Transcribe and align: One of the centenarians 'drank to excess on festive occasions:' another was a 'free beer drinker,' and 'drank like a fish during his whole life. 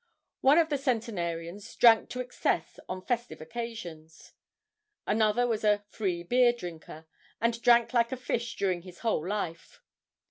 One 0.39 0.57
of 0.57 0.69
the 0.69 0.79
centenarians 0.79 1.75
'drank 1.75 2.09
to 2.09 2.21
excess 2.21 2.79
on 2.89 3.05
festive 3.05 3.39
occasions:' 3.39 4.33
another 5.05 5.45
was 5.45 5.63
a 5.63 5.83
'free 5.89 6.23
beer 6.23 6.51
drinker,' 6.53 7.05
and 7.39 7.61
'drank 7.61 7.93
like 7.93 8.11
a 8.11 8.17
fish 8.17 8.55
during 8.55 8.81
his 8.81 9.01
whole 9.01 9.27
life. 9.27 9.79